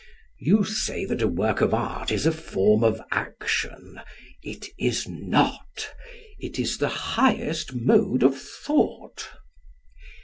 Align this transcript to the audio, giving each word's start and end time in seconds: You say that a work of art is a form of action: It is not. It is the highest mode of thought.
You 0.39 0.63
say 0.63 1.05
that 1.05 1.21
a 1.21 1.27
work 1.27 1.61
of 1.61 1.75
art 1.75 2.11
is 2.11 2.25
a 2.25 2.31
form 2.31 2.83
of 2.83 2.99
action: 3.11 4.01
It 4.41 4.65
is 4.79 5.07
not. 5.07 5.91
It 6.39 6.57
is 6.57 6.79
the 6.79 6.89
highest 6.89 7.75
mode 7.75 8.23
of 8.23 8.35
thought. 8.35 9.29